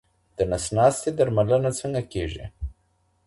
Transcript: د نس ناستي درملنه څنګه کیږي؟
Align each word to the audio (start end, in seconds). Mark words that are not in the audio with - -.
د 0.37 0.39
نس 0.51 0.65
ناستي 0.75 1.11
درملنه 1.17 1.71
څنګه 1.79 2.01
کیږي؟ 2.11 2.45